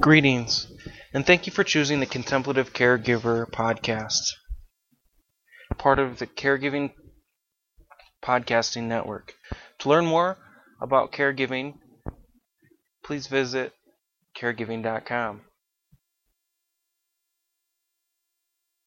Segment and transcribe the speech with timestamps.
[0.00, 0.66] Greetings,
[1.12, 4.32] and thank you for choosing the Contemplative Caregiver podcast,
[5.76, 6.92] part of the Caregiving
[8.22, 9.34] Podcasting Network.
[9.80, 10.38] To learn more
[10.80, 11.74] about caregiving,
[13.04, 13.74] please visit
[14.34, 15.42] caregiving.com.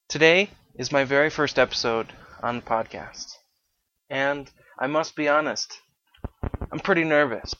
[0.09, 0.49] Today
[0.79, 2.11] is my very first episode
[2.41, 3.33] on the podcast,
[4.09, 4.49] and
[4.79, 5.77] I must be honest,
[6.71, 7.53] I'm pretty nervous.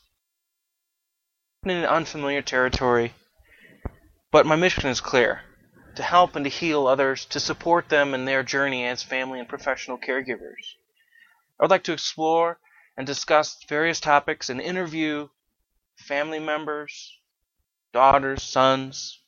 [1.64, 3.14] In unfamiliar territory
[4.34, 5.42] but my mission is clear
[5.96, 9.48] to help and to heal others, to support them in their journey as family and
[9.48, 10.74] professional caregivers.
[11.60, 12.58] I would like to explore
[12.98, 15.28] and discuss various topics and interview
[15.98, 17.16] family members,
[17.94, 19.20] daughters, sons,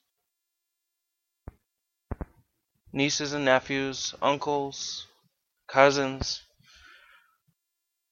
[2.92, 5.06] nieces and nephews, uncles,
[5.68, 6.42] cousins.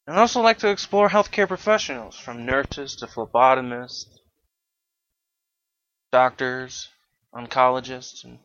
[0.06, 4.06] And I also like to explore healthcare professionals, from nurses to phlebotomists,
[6.14, 6.90] doctors,
[7.34, 8.38] oncologists, and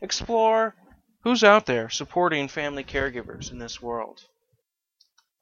[0.00, 0.72] explore
[1.24, 4.20] who's out there supporting family caregivers in this world.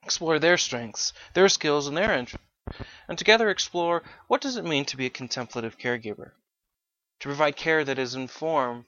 [0.03, 2.47] Explore their strengths, their skills, and their interests,
[3.09, 6.31] and together explore what does it mean to be a contemplative caregiver,
[7.21, 8.87] to provide care that is informed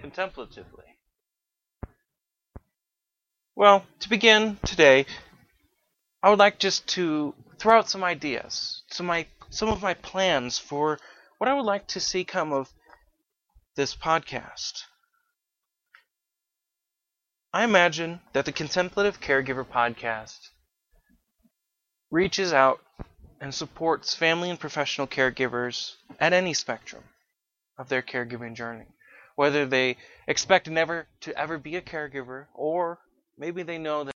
[0.00, 0.84] contemplatively.
[3.54, 5.04] Well, to begin today,
[6.22, 10.58] I would like just to throw out some ideas, some my some of my plans
[10.58, 10.98] for
[11.38, 12.72] what I would like to see come of
[13.74, 14.84] this podcast.
[17.52, 20.38] I imagine that the Contemplative Caregiver podcast
[22.10, 22.80] reaches out
[23.40, 27.04] and supports family and professional caregivers at any spectrum
[27.78, 28.86] of their caregiving journey.
[29.34, 32.98] Whether they expect never to ever be a caregiver or
[33.36, 34.14] maybe they know that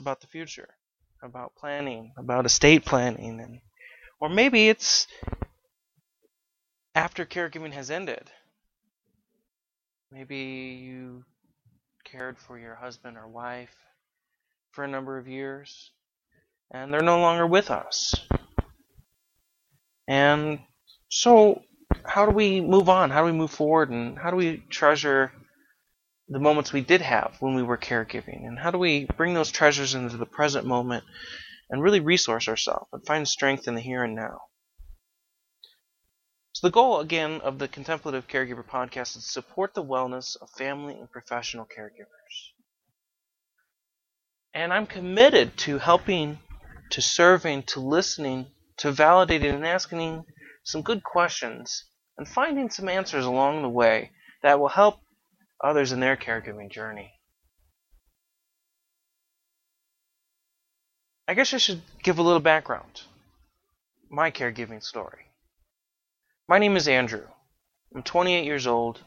[0.00, 0.68] about the future
[1.22, 3.60] about planning, about estate planning, and
[4.20, 5.06] or maybe it's
[6.94, 8.30] after caregiving has ended.
[10.10, 11.24] Maybe you
[12.04, 13.74] cared for your husband or wife
[14.70, 15.90] for a number of years
[16.70, 18.14] and they're no longer with us.
[20.08, 20.60] And
[21.08, 21.62] so,
[22.04, 23.10] how do we move on?
[23.10, 23.90] How do we move forward?
[23.90, 25.32] And how do we treasure
[26.28, 28.46] the moments we did have when we were caregiving?
[28.46, 31.04] And how do we bring those treasures into the present moment
[31.70, 34.42] and really resource ourselves and find strength in the here and now?
[36.52, 40.48] So, the goal, again, of the Contemplative Caregiver podcast is to support the wellness of
[40.50, 42.54] family and professional caregivers.
[44.54, 46.38] And I'm committed to helping,
[46.92, 48.46] to serving, to listening,
[48.78, 50.24] to validating and asking
[50.64, 51.84] some good questions
[52.16, 54.12] and finding some answers along the way
[54.42, 55.00] that will help
[55.62, 57.12] others in their caregiving journey.
[61.28, 63.02] I guess I should give a little background.
[64.08, 65.26] My caregiving story.
[66.48, 67.26] My name is Andrew.
[67.94, 69.00] I'm 28 years old.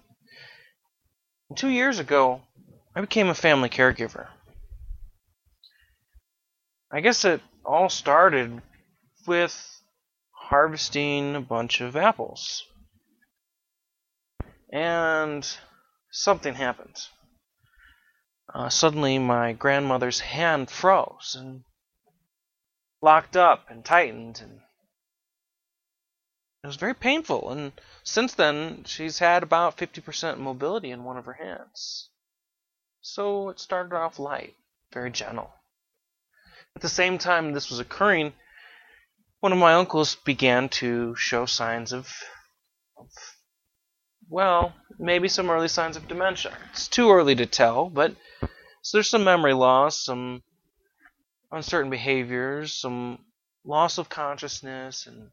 [1.50, 2.42] And two years ago,
[2.96, 4.28] I became a family caregiver.
[6.92, 8.62] I guess it all started
[9.26, 9.82] with
[10.32, 12.66] harvesting a bunch of apples.
[14.74, 15.48] And
[16.12, 17.08] something happened.
[18.54, 21.64] Uh, suddenly, my grandmother's hand froze and
[23.02, 24.62] locked up and tightened, and
[26.64, 27.52] it was very painful.
[27.52, 27.72] And
[28.04, 32.10] since then, she's had about 50% mobility in one of her hands.
[33.02, 34.56] So it started off light,
[34.92, 35.54] very gentle.
[36.76, 38.34] At the same time this was occurring,
[39.40, 42.12] one of my uncles began to show signs of,
[42.98, 43.10] of
[44.30, 46.56] well, maybe some early signs of dementia.
[46.72, 48.16] It's too early to tell, but
[48.82, 50.44] so there's some memory loss, some
[51.52, 53.20] uncertain behaviors, some
[53.66, 55.30] loss of consciousness, and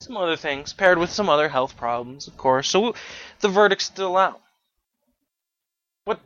[0.00, 2.68] some other things, paired with some other health problems, of course.
[2.68, 2.94] So
[3.40, 4.40] the verdict's still out.
[6.04, 6.20] What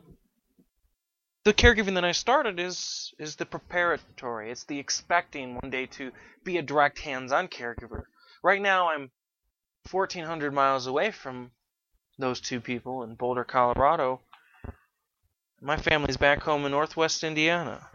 [1.43, 4.49] the caregiving that I started is is the preparatory.
[4.51, 6.11] It's the expecting one day to
[6.43, 8.03] be a direct hands-on caregiver.
[8.43, 9.11] Right now, I'm
[9.91, 11.51] 1,400 miles away from
[12.17, 14.21] those two people in Boulder, Colorado.
[15.61, 17.87] My family's back home in northwest Indiana.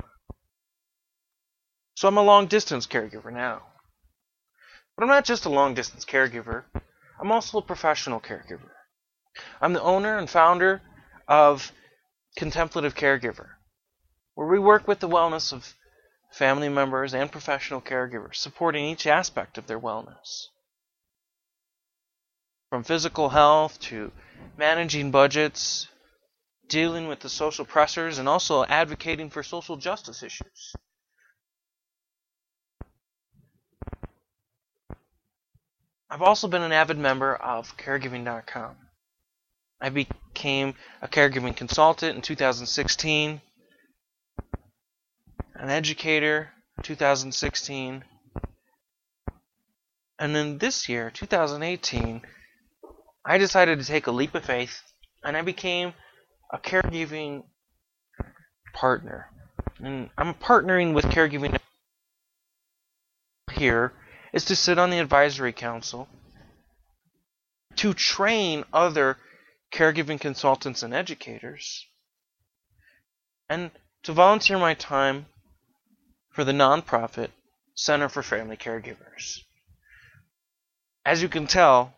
[1.95, 3.63] So I'm a long distance caregiver now.
[4.97, 6.65] But I'm not just a long distance caregiver,
[7.21, 8.71] I'm also a professional caregiver.
[9.61, 10.83] I'm the owner and founder
[11.29, 11.73] of
[12.37, 13.51] Contemplative Caregiver,
[14.35, 15.75] where we work with the wellness of
[16.31, 20.49] family members and professional caregivers, supporting each aspect of their wellness
[22.73, 24.11] from physical health to
[24.57, 25.89] managing budgets,
[26.71, 30.75] dealing with the social pressures, and also advocating for social justice issues.
[36.09, 38.75] I've also been an avid member of caregiving.com.
[39.79, 43.43] I became a caregiving consultant in 2016,
[45.57, 46.49] an educator
[46.79, 48.03] in 2016,
[50.19, 52.23] and then this year, 2018,
[53.25, 54.83] I decided to take a leap of faith
[55.23, 55.95] and I became
[56.53, 57.45] a caregiving
[58.73, 59.29] partner.
[59.79, 61.59] And I'm partnering with caregiving
[63.53, 63.93] here
[64.33, 66.09] is to sit on the advisory council
[67.77, 69.17] to train other
[69.73, 71.87] caregiving consultants and educators
[73.49, 73.71] and
[74.03, 75.27] to volunteer my time
[76.31, 77.31] for the nonprofit
[77.75, 79.39] Center for Family Caregivers.
[81.05, 81.95] As you can tell,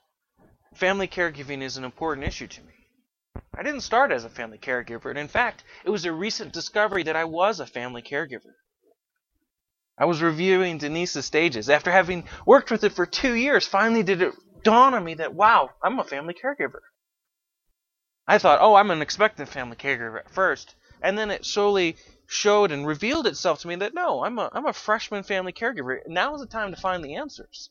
[0.75, 2.75] family caregiving is an important issue to me.
[3.57, 7.05] I didn't start as a family caregiver, and in fact, it was a recent discovery
[7.05, 8.55] that I was a family caregiver.
[9.97, 11.71] I was reviewing Denise's stages.
[11.71, 14.35] After having worked with it for two years, finally did it
[14.65, 16.81] dawn on me that, wow, I'm a family caregiver.
[18.27, 22.73] I thought, oh, I'm an expectant family caregiver at first, and then it slowly showed
[22.73, 25.99] and revealed itself to me that no, I'm a I'm a freshman family caregiver.
[26.07, 27.71] Now is the time to find the answers.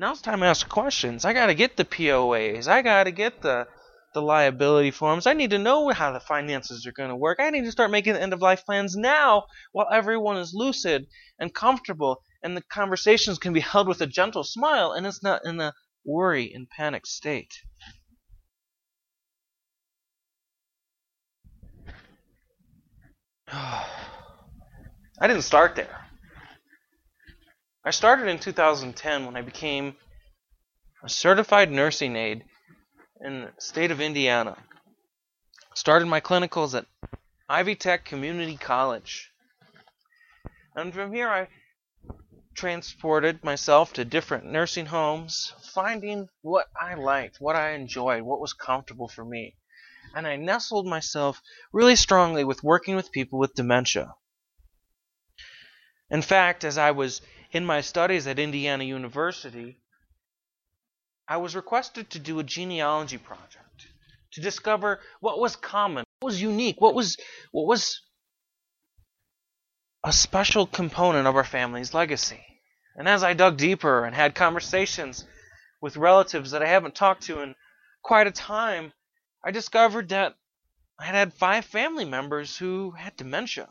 [0.00, 1.24] Now's it's time to ask questions.
[1.24, 2.68] I gotta get the POAs.
[2.68, 3.66] I gotta get the
[4.14, 5.26] the liability forms.
[5.26, 7.38] I need to know how the finances are going to work.
[7.40, 11.06] I need to start making end of life plans now while everyone is lucid
[11.38, 15.44] and comfortable and the conversations can be held with a gentle smile and it's not
[15.44, 15.74] in a
[16.04, 17.54] worry and panic state.
[23.52, 23.84] I
[25.20, 26.07] didn't start there.
[27.88, 29.96] I started in 2010 when I became
[31.02, 32.44] a certified nursing aide
[33.24, 34.58] in the state of Indiana.
[35.74, 36.84] Started my clinicals at
[37.48, 39.30] Ivy Tech Community College.
[40.76, 41.48] And from here I
[42.54, 48.52] transported myself to different nursing homes, finding what I liked, what I enjoyed, what was
[48.52, 49.56] comfortable for me.
[50.14, 51.40] And I nestled myself
[51.72, 54.14] really strongly with working with people with dementia.
[56.10, 59.78] In fact, as I was in my studies at Indiana University,
[61.26, 63.86] I was requested to do a genealogy project
[64.32, 67.16] to discover what was common, what was unique, what was
[67.52, 68.02] what was
[70.04, 72.44] a special component of our family's legacy.
[72.96, 75.24] And as I dug deeper and had conversations
[75.80, 77.54] with relatives that I haven't talked to in
[78.02, 78.92] quite a time,
[79.44, 80.34] I discovered that
[80.98, 83.68] I had had five family members who had dementia.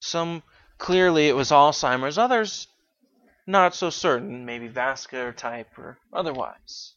[0.00, 0.42] Some
[0.78, 2.66] clearly it was Alzheimer's, others
[3.46, 6.94] not so certain, maybe vascular type or otherwise.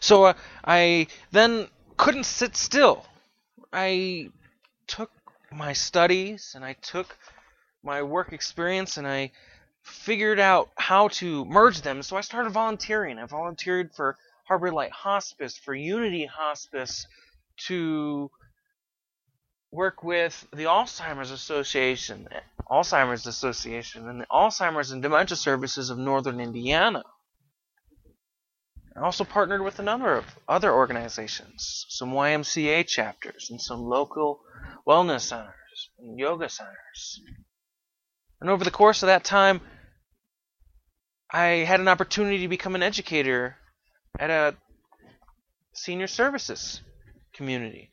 [0.00, 0.34] So uh,
[0.64, 3.06] I then couldn't sit still.
[3.72, 4.30] I
[4.86, 5.10] took
[5.52, 7.16] my studies and I took
[7.84, 9.30] my work experience and I
[9.82, 12.02] figured out how to merge them.
[12.02, 13.18] So I started volunteering.
[13.18, 17.06] I volunteered for Harbor Light Hospice, for Unity Hospice,
[17.68, 18.30] to
[19.72, 22.28] work with the Alzheimer's Association,
[22.70, 27.02] Alzheimer's Association, and the Alzheimer's and Dementia Services of Northern Indiana.
[28.94, 34.40] I also partnered with a number of other organizations, some YMCA chapters, and some local
[34.86, 37.20] wellness centers and yoga centers.
[38.42, 39.62] And over the course of that time,
[41.30, 43.56] I had an opportunity to become an educator
[44.18, 44.54] at a
[45.72, 46.82] senior services
[47.32, 47.90] community.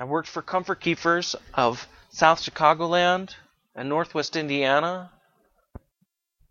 [0.00, 3.34] I worked for Comfort Keepers of South Chicagoland
[3.74, 5.10] and Northwest Indiana.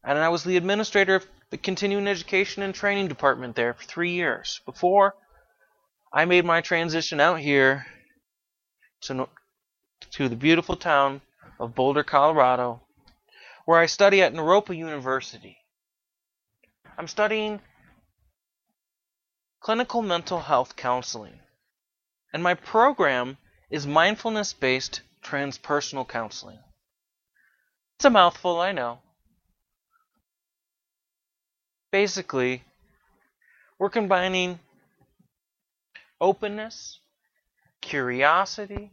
[0.03, 4.11] And I was the administrator of the continuing education and training department there for three
[4.11, 5.15] years before
[6.13, 7.87] I made my transition out here
[9.01, 9.27] to,
[10.11, 11.21] to the beautiful town
[11.59, 12.81] of Boulder, Colorado,
[13.65, 15.57] where I study at Naropa University.
[16.99, 17.61] I'm studying
[19.59, 21.39] clinical mental health counseling.
[22.33, 23.37] And my program
[23.69, 26.59] is mindfulness based transpersonal counseling.
[27.97, 28.99] It's a mouthful, I know.
[31.91, 32.63] Basically,
[33.77, 34.59] we're combining
[36.21, 36.99] openness,
[37.81, 38.91] curiosity,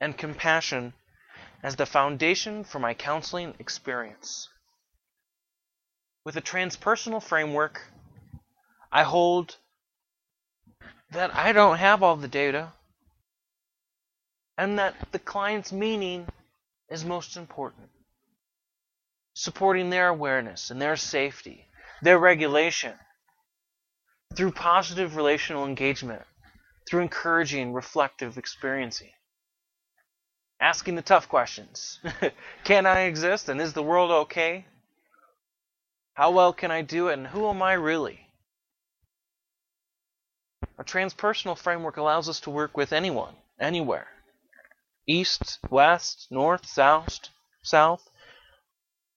[0.00, 0.94] and compassion
[1.62, 4.48] as the foundation for my counseling experience.
[6.24, 7.82] With a transpersonal framework,
[8.90, 9.56] I hold
[11.14, 12.72] that I don't have all the data
[14.58, 16.28] and that the client's meaning
[16.90, 17.88] is most important.
[19.34, 21.66] Supporting their awareness and their safety,
[22.02, 22.94] their regulation,
[24.36, 26.22] through positive relational engagement,
[26.88, 29.10] through encouraging reflective experiencing.
[30.60, 32.00] asking the tough questions.
[32.64, 34.66] can I exist and is the world okay?
[36.14, 38.23] How well can I do it and who am I really?
[40.78, 44.08] A transpersonal framework allows us to work with anyone, anywhere.
[45.06, 47.28] East, west, north, south,
[47.62, 48.10] south,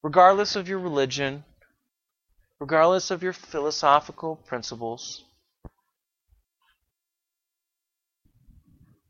[0.04, 1.44] regardless of your religion,
[2.60, 5.24] regardless of your philosophical principles,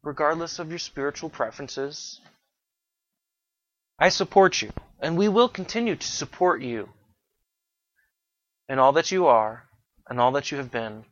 [0.03, 2.22] regardless of your spiritual preferences.
[4.00, 6.89] I support you, and we will continue to support you
[8.70, 9.63] in all that you are,
[10.08, 11.06] and all that you have been,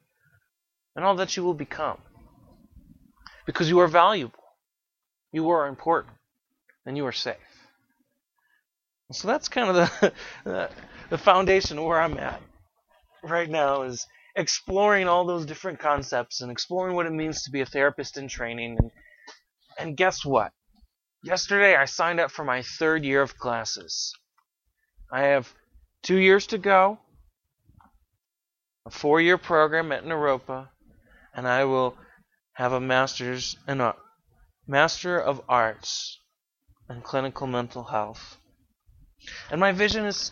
[0.95, 1.97] and all that you will become.
[3.45, 4.43] Because you are valuable,
[5.31, 6.15] you are important,
[6.85, 7.35] and you are safe.
[9.11, 10.69] So that's kind of the
[11.09, 12.41] the foundation of where I'm at
[13.23, 17.61] right now is exploring all those different concepts and exploring what it means to be
[17.61, 18.77] a therapist in training.
[18.79, 18.91] And,
[19.77, 20.51] and guess what?
[21.23, 24.13] Yesterday I signed up for my third year of classes.
[25.11, 25.51] I have
[26.03, 26.99] two years to go,
[28.85, 30.67] a four year program at Naropa,
[31.35, 31.97] and I will
[32.53, 33.81] have a master's in
[34.65, 36.19] master of arts
[36.89, 38.37] in clinical mental health.
[39.51, 40.31] And my vision is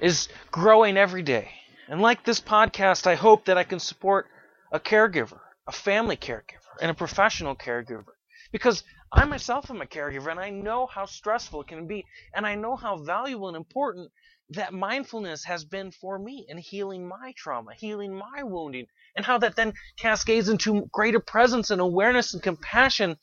[0.00, 1.50] is growing every day.
[1.88, 4.26] And like this podcast, I hope that I can support
[4.72, 8.12] a caregiver, a family caregiver, and a professional caregiver.
[8.52, 12.06] Because I myself am a caregiver and I know how stressful it can be.
[12.34, 14.10] And I know how valuable and important
[14.50, 19.38] that mindfulness has been for me in healing my trauma, healing my wounding, and how
[19.38, 23.16] that then cascades into greater presence and awareness and compassion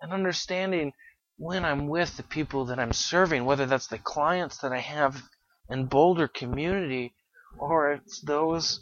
[0.00, 0.92] and understanding
[1.36, 5.22] when I'm with the people that I'm serving, whether that's the clients that I have
[5.68, 7.14] in Boulder community,
[7.58, 8.80] or it's those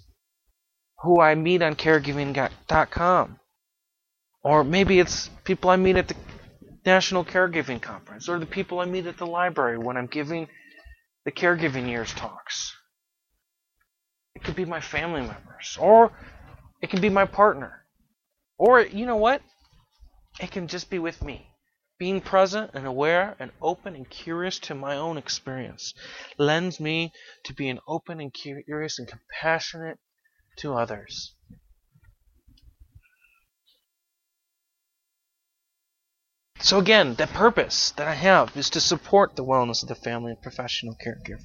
[1.02, 3.38] who I meet on caregiving.com.
[4.44, 6.16] Or maybe it's people I meet at the
[6.84, 10.48] National Caregiving Conference, or the people I meet at the library when I'm giving
[11.24, 12.74] the caregiving years talks.
[14.34, 16.12] It could be my family members, or
[16.80, 17.84] it can be my partner.
[18.58, 19.42] Or, you know what?
[20.40, 21.48] It can just be with me.
[21.98, 25.94] Being present and aware and open and curious to my own experience
[26.38, 27.12] lends me
[27.44, 29.98] to being open and curious and compassionate
[30.58, 31.34] to others.
[36.62, 40.30] So again, the purpose that I have is to support the wellness of the family
[40.30, 41.42] and professional caregiver.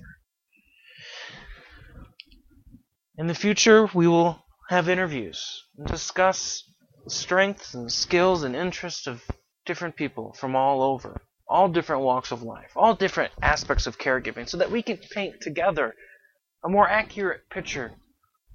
[3.18, 6.64] In the future, we will have interviews and discuss
[7.08, 9.24] strengths and skills and interests of
[9.66, 14.48] different people from all over, all different walks of life, all different aspects of caregiving,
[14.48, 15.96] so that we can paint together
[16.64, 17.92] a more accurate picture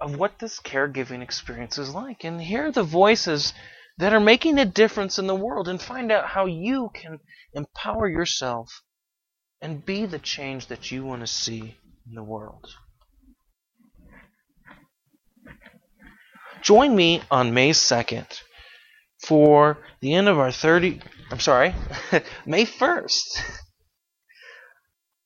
[0.00, 3.52] of what this caregiving experience is like and hear the voices
[3.98, 7.18] that are making a difference in the world and find out how you can
[7.52, 8.82] empower yourself
[9.60, 12.74] and be the change that you want to see in the world.
[16.62, 18.40] Join me on May 2nd
[19.26, 21.74] for the end of our 30, I'm sorry,
[22.46, 23.60] May 1st,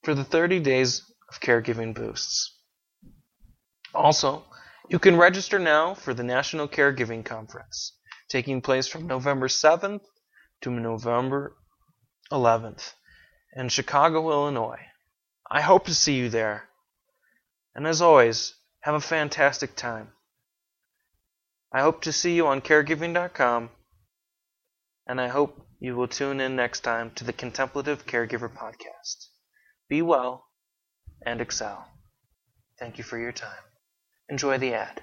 [0.05, 2.55] for the 30 days of caregiving boosts.
[3.95, 4.45] Also,
[4.89, 7.96] you can register now for the National Caregiving Conference,
[8.29, 10.03] taking place from November 7th
[10.63, 11.57] to November
[12.33, 12.93] 11th
[13.55, 14.81] in Chicago, Illinois.
[15.51, 16.69] I hope to see you there.
[17.75, 20.13] And as always, have a fantastic time.
[21.73, 23.71] I hope to see you on caregiving.com
[25.07, 29.27] and I hope you will tune in next time to the Contemplative Caregiver Podcast.
[29.89, 30.47] Be well
[31.25, 31.87] and excel.
[32.79, 33.63] Thank you for your time.
[34.29, 35.03] Enjoy the ad.